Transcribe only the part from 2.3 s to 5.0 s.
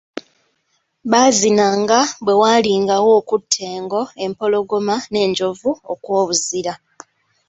waalingawo okutta engo, empologoma